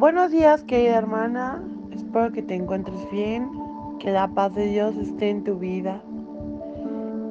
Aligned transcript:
Buenos 0.00 0.30
días, 0.30 0.64
querida 0.64 0.96
hermana. 0.96 1.62
Espero 1.94 2.32
que 2.32 2.40
te 2.40 2.54
encuentres 2.54 2.98
bien, 3.10 3.50
que 3.98 4.10
la 4.10 4.28
paz 4.28 4.54
de 4.54 4.64
Dios 4.64 4.96
esté 4.96 5.28
en 5.28 5.44
tu 5.44 5.58
vida 5.58 6.00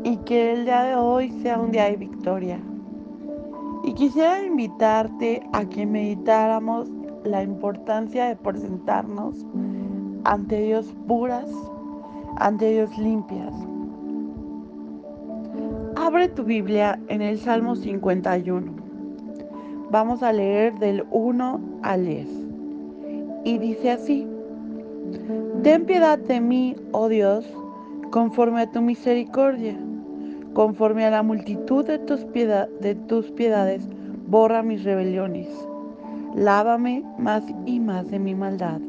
y 0.04 0.18
que 0.18 0.54
el 0.54 0.66
día 0.66 0.84
de 0.84 0.94
hoy 0.94 1.32
sea 1.42 1.58
un 1.58 1.72
día 1.72 1.86
de 1.86 1.96
victoria. 1.96 2.60
Y 3.84 3.96
quisiera 3.96 4.46
invitarte 4.46 5.42
a 5.52 5.66
que 5.66 5.88
meditáramos 5.88 6.92
la 7.24 7.42
importancia 7.42 8.26
de 8.28 8.36
presentarnos 8.36 9.48
ante 10.24 10.62
Dios 10.62 10.94
puras, 11.08 11.50
ante 12.36 12.70
Dios 12.70 12.96
limpias. 13.00 13.52
Abre 15.96 16.28
tu 16.28 16.44
Biblia 16.44 17.00
en 17.08 17.24
el 17.24 17.40
Salmo 17.40 17.76
51. 17.76 18.72
Vamos 19.90 20.22
a 20.22 20.32
leer 20.32 20.78
del 20.78 21.08
1 21.10 21.62
al 21.82 22.06
10 22.06 22.49
y 23.44 23.58
dice 23.58 23.92
así, 23.92 24.28
Ten 25.64 25.86
piedad 25.86 26.20
de 26.20 26.40
mí, 26.40 26.76
oh 26.92 27.10
Dios, 27.10 27.46
conforme 28.12 28.62
a 28.62 28.72
tu 28.72 28.82
misericordia, 28.82 29.78
conforme 30.54 31.06
a 31.06 31.12
la 31.12 31.24
multitud 31.24 31.86
de 31.86 32.00
tus, 32.00 32.26
de 32.34 32.96
tus 33.08 33.32
piedades, 33.32 33.88
borra 34.28 34.64
mis 34.64 34.84
rebeliones. 34.84 35.48
Lávame 36.36 37.04
más 37.18 37.44
y 37.66 37.80
más 37.80 38.10
de 38.10 38.20
mi 38.20 38.36
maldad 38.36 38.80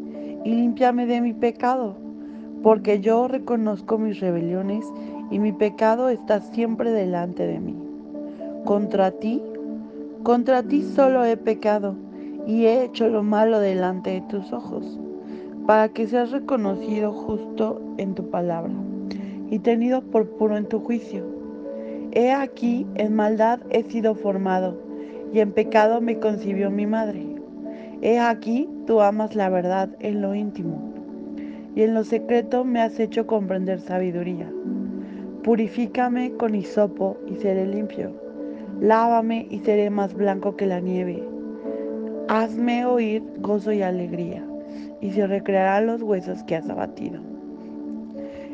y 0.45 0.55
límpiame 0.55 1.07
de 1.07 1.21
mi 1.21 1.33
pecado, 1.33 1.97
porque 2.63 3.01
yo 3.01 3.29
reconozco 3.29 3.99
mis 3.99 4.21
rebeliones 4.21 4.85
y 5.31 5.39
mi 5.39 5.53
pecado 5.53 6.09
está 6.09 6.41
siempre 6.41 6.91
delante 6.91 7.47
de 7.47 7.61
mí. 7.61 7.77
Contra 8.65 9.11
ti, 9.11 9.43
contra 10.23 10.63
ti 10.63 10.83
solo 10.83 11.25
he 11.25 11.37
pecado 11.37 11.97
y 12.51 12.67
he 12.67 12.83
hecho 12.83 13.09
lo 13.09 13.23
malo 13.23 13.61
delante 13.61 14.11
de 14.11 14.23
tus 14.23 14.53
ojos, 14.53 14.99
para 15.69 15.89
que 15.91 16.09
seas 16.09 16.33
reconocido 16.33 17.13
justo 17.13 17.81
en 17.97 18.17
tu 18.17 18.29
palabra 18.29 18.73
y 19.51 19.61
tenido 19.61 20.03
por 20.03 20.29
puro 20.31 20.57
en 20.57 20.67
tu 20.67 20.81
juicio. 20.81 21.25
He 22.11 22.33
aquí, 22.33 22.89
en 22.97 23.15
maldad 23.15 23.61
he 23.71 23.85
sido 23.85 24.17
formado, 24.17 24.77
y 25.33 25.39
en 25.39 25.53
pecado 25.53 26.01
me 26.01 26.19
concibió 26.19 26.73
mi 26.73 26.89
madre. 26.89 27.25
He 28.03 28.19
aquí, 28.19 28.69
tú 28.85 29.01
amas 29.01 29.37
la 29.37 29.49
verdad 29.49 29.91
en 30.01 30.21
lo 30.21 30.35
íntimo, 30.35 30.93
y 31.77 31.83
en 31.83 31.95
lo 31.95 32.03
secreto 32.03 32.65
me 32.65 32.81
has 32.81 32.99
hecho 32.99 33.29
comprender 33.29 33.81
sabiduría. 33.81 34.51
Purifícame 35.45 36.33
con 36.33 36.57
hisopo 36.57 37.17
y 37.29 37.37
seré 37.37 37.69
limpio. 37.69 38.11
Lávame 38.81 39.47
y 39.51 39.61
seré 39.61 39.89
más 39.89 40.15
blanco 40.15 40.57
que 40.57 40.67
la 40.67 40.81
nieve. 40.81 41.30
Hazme 42.33 42.87
oír 42.87 43.25
gozo 43.39 43.73
y 43.73 43.83
alegría, 43.83 44.41
y 45.01 45.11
se 45.11 45.27
recrearán 45.27 45.87
los 45.87 46.01
huesos 46.01 46.45
que 46.45 46.55
has 46.55 46.71
abatido. 46.71 47.21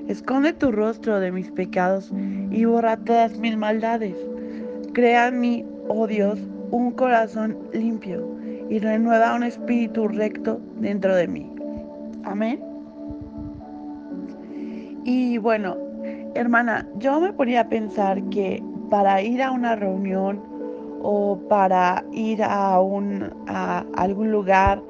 Esconde 0.09 0.55
tu 0.55 0.73
rostro 0.73 1.21
de 1.21 1.31
mis 1.31 1.51
pecados 1.51 2.11
y 2.51 2.65
borra 2.65 2.97
todas 2.97 3.37
mis 3.39 3.55
maldades. 3.55 4.17
Crea 4.95 5.29
en 5.29 5.41
mí, 5.41 5.67
oh 5.89 6.07
Dios, 6.07 6.39
un 6.71 6.93
corazón 6.93 7.59
limpio 7.75 8.27
y 8.71 8.79
renueva 8.79 9.35
un 9.35 9.43
espíritu 9.43 10.09
recto 10.09 10.59
dentro 10.81 11.15
de 11.15 11.29
mí. 11.29 11.53
Amén. 12.25 12.59
Y 15.05 15.37
bueno, 15.37 15.77
hermana, 16.35 16.89
yo 16.97 17.21
me 17.21 17.31
ponía 17.31 17.61
a 17.61 17.69
pensar 17.69 18.23
que 18.31 18.63
para 18.89 19.21
ir 19.21 19.43
a 19.43 19.51
una 19.51 19.77
reunión 19.77 20.56
o 21.03 21.39
para 21.49 22.05
ir 22.13 22.43
a, 22.43 22.81
un, 22.81 23.31
a 23.47 23.85
algún 23.97 24.31
lugar, 24.31 24.83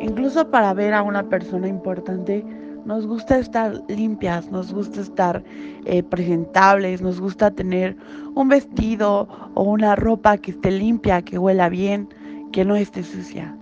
incluso 0.00 0.50
para 0.50 0.74
ver 0.74 0.94
a 0.94 1.02
una 1.02 1.22
persona 1.28 1.68
importante, 1.68 2.44
nos 2.84 3.06
gusta 3.06 3.38
estar 3.38 3.82
limpias, 3.88 4.50
nos 4.50 4.72
gusta 4.72 5.00
estar 5.00 5.42
eh, 5.86 6.02
presentables, 6.02 7.00
nos 7.00 7.20
gusta 7.20 7.50
tener 7.50 7.96
un 8.34 8.48
vestido 8.48 9.28
o 9.54 9.62
una 9.62 9.96
ropa 9.96 10.36
que 10.36 10.50
esté 10.50 10.70
limpia, 10.70 11.22
que 11.22 11.38
huela 11.38 11.68
bien, 11.68 12.08
que 12.52 12.64
no 12.64 12.76
esté 12.76 13.02
sucia. 13.02 13.56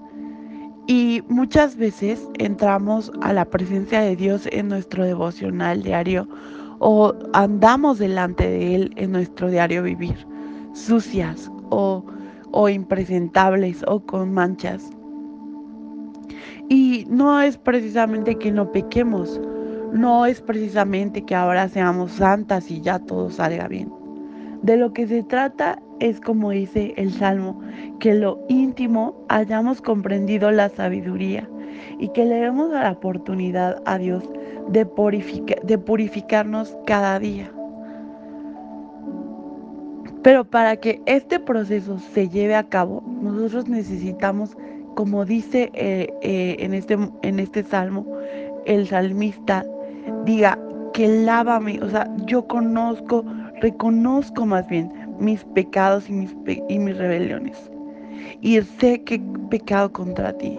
Y 0.89 1.23
muchas 1.29 1.77
veces 1.77 2.29
entramos 2.39 3.13
a 3.21 3.33
la 3.33 3.45
presencia 3.45 4.01
de 4.01 4.17
Dios 4.17 4.49
en 4.51 4.69
nuestro 4.69 5.05
devocional 5.05 5.83
diario 5.83 6.27
o 6.81 7.15
andamos 7.33 8.01
delante 8.01 8.49
de 8.49 8.75
Él 8.75 8.93
en 8.97 9.13
nuestro 9.13 9.49
diario 9.49 9.85
vivir, 9.85 10.27
sucias, 10.75 11.49
o, 11.73 12.69
impresentables 12.69 13.85
o 13.89 14.01
con 14.01 14.33
manchas. 14.33 14.91
Y 16.69 17.07
no 17.09 17.41
es 17.41 17.57
precisamente 17.57 18.37
que 18.37 18.53
no 18.53 18.71
pequemos, 18.71 19.41
no 19.93 20.27
es 20.27 20.41
precisamente 20.41 21.25
que 21.25 21.35
ahora 21.35 21.69
seamos 21.69 22.13
santas 22.13 22.71
y 22.71 22.81
ya 22.81 22.99
todo 22.99 23.31
salga 23.31 23.69
bien. 23.69 23.91
De 24.63 24.77
lo 24.77 24.93
que 24.93 25.07
se 25.09 25.23
trata 25.25 25.83
es, 25.99 26.21
como 26.21 26.51
dice 26.51 26.95
el 26.97 27.13
Salmo, 27.13 27.61
que 27.99 28.15
lo 28.15 28.39
íntimo 28.49 29.25
hayamos 29.29 29.81
comprendido 29.81 30.51
la 30.51 30.69
sabiduría 30.69 31.49
y 31.99 32.09
que 32.11 32.25
le 32.25 32.37
demos 32.37 32.71
la 32.71 32.93
oportunidad 32.93 33.83
a 33.87 33.99
Dios 33.99 34.23
de, 34.69 34.87
de 35.65 35.79
purificarnos 35.79 36.77
cada 36.87 37.19
día. 37.19 37.51
Pero 40.23 40.45
para 40.45 40.77
que 40.77 41.03
este 41.07 41.41
proceso 41.41 41.99
se 41.99 42.29
lleve 42.29 42.55
a 42.55 42.63
cabo, 42.63 43.03
nosotros 43.21 43.69
necesitamos, 43.69 44.57
como 44.95 45.25
dice 45.25 45.71
eh, 45.75 46.13
eh, 46.23 46.57
en, 46.61 46.75
este, 46.75 46.97
en 47.23 47.41
este 47.41 47.65
salmo, 47.65 48.07
el 48.65 48.87
salmista, 48.87 49.67
diga 50.25 50.59
que 50.93 51.09
lávame, 51.09 51.81
o 51.83 51.89
sea, 51.89 52.09
yo 52.27 52.47
conozco, 52.47 53.25
reconozco 53.61 54.47
más 54.47 54.69
bien 54.69 54.93
mis 55.19 55.45
pecados 55.45 56.09
y 56.09 56.13
mis, 56.13 56.37
y 56.69 56.79
mis 56.79 56.97
rebeliones. 56.97 57.59
Y 58.41 58.61
sé 58.61 59.03
que 59.03 59.17
he 59.17 59.49
pecado 59.51 59.93
contra 59.93 60.33
ti. 60.33 60.59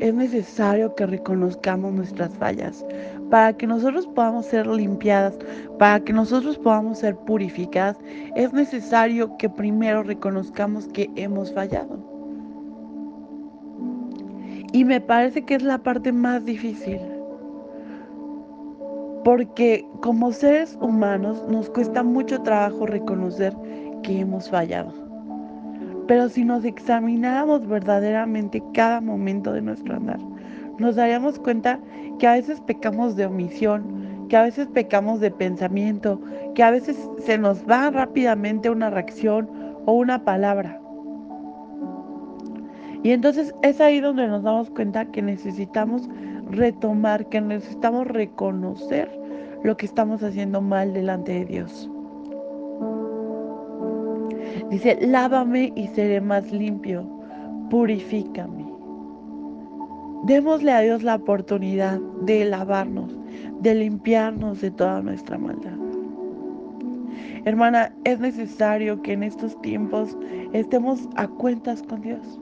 Es 0.00 0.14
necesario 0.14 0.94
que 0.94 1.06
reconozcamos 1.06 1.92
nuestras 1.92 2.30
fallas 2.34 2.84
para 3.30 3.52
que 3.52 3.66
nosotros 3.66 4.06
podamos 4.06 4.46
ser 4.46 4.66
limpiadas, 4.66 5.36
para 5.78 6.00
que 6.00 6.12
nosotros 6.12 6.58
podamos 6.58 6.98
ser 6.98 7.16
purificadas, 7.16 7.98
es 8.34 8.52
necesario 8.52 9.36
que 9.36 9.48
primero 9.48 10.02
reconozcamos 10.02 10.86
que 10.88 11.10
hemos 11.16 11.52
fallado. 11.52 11.98
Y 14.72 14.84
me 14.84 15.00
parece 15.00 15.42
que 15.42 15.54
es 15.54 15.62
la 15.62 15.78
parte 15.78 16.12
más 16.12 16.44
difícil. 16.44 17.00
Porque 19.24 19.84
como 20.02 20.32
seres 20.32 20.78
humanos 20.80 21.42
nos 21.48 21.68
cuesta 21.70 22.02
mucho 22.02 22.42
trabajo 22.42 22.86
reconocer 22.86 23.56
que 24.02 24.20
hemos 24.20 24.48
fallado. 24.50 24.92
Pero 26.06 26.28
si 26.28 26.44
nos 26.44 26.64
examináramos 26.64 27.66
verdaderamente 27.66 28.62
cada 28.72 29.00
momento 29.00 29.52
de 29.52 29.62
nuestro 29.62 29.96
andar, 29.96 30.20
nos 30.78 30.96
daríamos 30.96 31.38
cuenta 31.38 31.80
que 32.18 32.26
a 32.26 32.32
veces 32.32 32.60
pecamos 32.60 33.16
de 33.16 33.26
omisión, 33.26 34.26
que 34.28 34.36
a 34.36 34.42
veces 34.42 34.66
pecamos 34.68 35.20
de 35.20 35.30
pensamiento, 35.30 36.20
que 36.54 36.62
a 36.62 36.70
veces 36.70 37.08
se 37.18 37.38
nos 37.38 37.64
va 37.68 37.90
rápidamente 37.90 38.70
una 38.70 38.90
reacción 38.90 39.48
o 39.86 39.92
una 39.92 40.24
palabra. 40.24 40.80
Y 43.02 43.12
entonces 43.12 43.54
es 43.62 43.80
ahí 43.80 44.00
donde 44.00 44.26
nos 44.26 44.42
damos 44.42 44.70
cuenta 44.70 45.04
que 45.06 45.22
necesitamos 45.22 46.08
retomar, 46.50 47.28
que 47.28 47.40
necesitamos 47.40 48.06
reconocer 48.06 49.08
lo 49.62 49.76
que 49.76 49.86
estamos 49.86 50.22
haciendo 50.22 50.60
mal 50.60 50.92
delante 50.92 51.32
de 51.32 51.44
Dios. 51.44 51.90
Dice, 54.70 54.98
lávame 55.00 55.72
y 55.76 55.86
seré 55.88 56.20
más 56.20 56.50
limpio, 56.50 57.06
purifícame. 57.70 58.65
Démosle 60.26 60.72
a 60.72 60.80
Dios 60.80 61.04
la 61.04 61.14
oportunidad 61.14 62.00
de 62.22 62.44
lavarnos, 62.44 63.16
de 63.60 63.76
limpiarnos 63.76 64.60
de 64.60 64.72
toda 64.72 65.00
nuestra 65.00 65.38
maldad. 65.38 65.78
Hermana, 67.44 67.94
es 68.02 68.18
necesario 68.18 69.00
que 69.02 69.12
en 69.12 69.22
estos 69.22 69.60
tiempos 69.62 70.18
estemos 70.52 71.08
a 71.14 71.28
cuentas 71.28 71.80
con 71.84 72.00
Dios. 72.00 72.40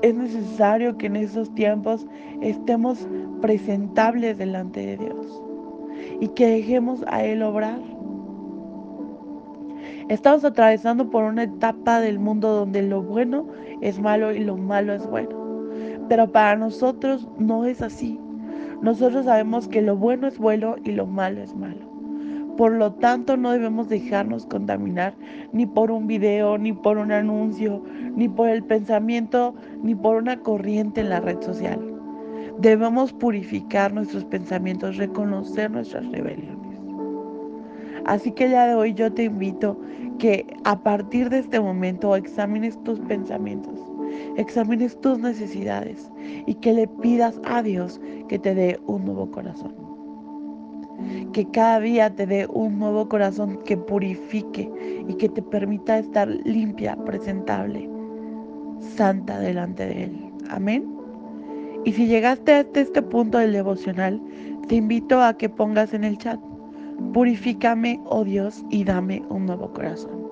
Es 0.00 0.14
necesario 0.14 0.96
que 0.96 1.08
en 1.08 1.16
estos 1.16 1.54
tiempos 1.54 2.06
estemos 2.40 3.06
presentables 3.42 4.38
delante 4.38 4.80
de 4.80 4.96
Dios 4.96 5.42
y 6.20 6.28
que 6.28 6.46
dejemos 6.46 7.04
a 7.06 7.22
Él 7.22 7.42
obrar. 7.42 7.93
Estamos 10.08 10.44
atravesando 10.44 11.08
por 11.08 11.24
una 11.24 11.44
etapa 11.44 12.00
del 12.00 12.18
mundo 12.18 12.52
donde 12.52 12.82
lo 12.82 13.02
bueno 13.02 13.46
es 13.80 13.98
malo 13.98 14.32
y 14.32 14.40
lo 14.40 14.56
malo 14.56 14.92
es 14.92 15.06
bueno. 15.06 15.30
Pero 16.08 16.30
para 16.30 16.56
nosotros 16.56 17.26
no 17.38 17.64
es 17.64 17.80
así. 17.80 18.20
Nosotros 18.82 19.24
sabemos 19.24 19.66
que 19.66 19.80
lo 19.80 19.96
bueno 19.96 20.26
es 20.26 20.36
bueno 20.36 20.76
y 20.84 20.92
lo 20.92 21.06
malo 21.06 21.40
es 21.42 21.56
malo. 21.56 21.94
Por 22.58 22.72
lo 22.72 22.92
tanto, 22.92 23.38
no 23.38 23.50
debemos 23.50 23.88
dejarnos 23.88 24.44
contaminar 24.46 25.14
ni 25.52 25.64
por 25.64 25.90
un 25.90 26.06
video, 26.06 26.58
ni 26.58 26.72
por 26.74 26.98
un 26.98 27.10
anuncio, 27.10 27.82
ni 28.14 28.28
por 28.28 28.50
el 28.50 28.62
pensamiento, 28.62 29.54
ni 29.82 29.94
por 29.94 30.16
una 30.16 30.38
corriente 30.38 31.00
en 31.00 31.08
la 31.08 31.20
red 31.20 31.40
social. 31.40 31.80
Debemos 32.58 33.12
purificar 33.12 33.92
nuestros 33.92 34.24
pensamientos, 34.26 34.98
reconocer 34.98 35.70
nuestras 35.70 36.06
rebeliones. 36.12 36.63
Así 38.06 38.32
que 38.32 38.50
ya 38.50 38.66
de 38.66 38.74
hoy 38.74 38.94
yo 38.94 39.12
te 39.12 39.24
invito 39.24 39.78
que 40.18 40.46
a 40.64 40.78
partir 40.78 41.30
de 41.30 41.38
este 41.38 41.60
momento 41.60 42.14
examines 42.16 42.82
tus 42.84 43.00
pensamientos, 43.00 43.80
examines 44.36 45.00
tus 45.00 45.18
necesidades 45.18 46.10
y 46.46 46.54
que 46.54 46.72
le 46.72 46.86
pidas 46.86 47.40
a 47.44 47.62
Dios 47.62 48.00
que 48.28 48.38
te 48.38 48.54
dé 48.54 48.80
un 48.86 49.04
nuevo 49.04 49.30
corazón. 49.30 49.74
Que 51.32 51.44
cada 51.50 51.80
día 51.80 52.14
te 52.14 52.26
dé 52.26 52.46
un 52.46 52.78
nuevo 52.78 53.08
corazón 53.08 53.58
que 53.64 53.76
purifique 53.76 54.70
y 55.08 55.14
que 55.14 55.28
te 55.28 55.42
permita 55.42 55.98
estar 55.98 56.28
limpia, 56.44 56.96
presentable, 57.04 57.88
santa 58.96 59.40
delante 59.40 59.86
de 59.86 60.04
Él. 60.04 60.32
Amén. 60.50 60.94
Y 61.84 61.92
si 61.92 62.06
llegaste 62.06 62.52
hasta 62.52 62.80
este 62.80 63.02
punto 63.02 63.38
del 63.38 63.52
devocional, 63.52 64.20
te 64.68 64.76
invito 64.76 65.20
a 65.20 65.36
que 65.36 65.48
pongas 65.48 65.92
en 65.92 66.04
el 66.04 66.16
chat, 66.16 66.40
purifícame, 67.12 68.00
oh 68.06 68.24
Dios, 68.24 68.64
y 68.70 68.84
dame 68.84 69.22
un 69.28 69.46
nuevo 69.46 69.72
corazón. 69.72 70.24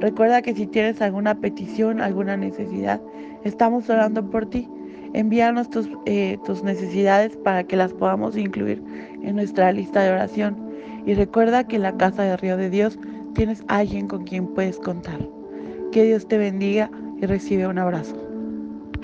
Recuerda 0.00 0.42
que 0.42 0.54
si 0.54 0.66
tienes 0.66 1.02
alguna 1.02 1.34
petición, 1.34 2.00
alguna 2.00 2.36
necesidad, 2.36 3.00
estamos 3.44 3.90
orando 3.90 4.28
por 4.30 4.46
ti. 4.46 4.68
Envíanos 5.12 5.70
tus, 5.70 5.88
eh, 6.06 6.38
tus 6.44 6.62
necesidades 6.62 7.36
para 7.36 7.64
que 7.64 7.76
las 7.76 7.92
podamos 7.92 8.36
incluir 8.36 8.82
en 9.22 9.36
nuestra 9.36 9.72
lista 9.72 10.02
de 10.02 10.12
oración. 10.12 10.56
Y 11.06 11.14
recuerda 11.14 11.64
que 11.64 11.76
en 11.76 11.82
la 11.82 11.96
casa 11.96 12.22
de 12.22 12.36
Río 12.36 12.56
de 12.56 12.70
Dios 12.70 12.98
tienes 13.34 13.64
alguien 13.68 14.06
con 14.06 14.24
quien 14.24 14.46
puedes 14.46 14.78
contar. 14.78 15.18
Que 15.90 16.04
Dios 16.04 16.28
te 16.28 16.38
bendiga 16.38 16.90
y 17.20 17.26
recibe 17.26 17.66
un 17.66 17.78
abrazo. 17.78 18.27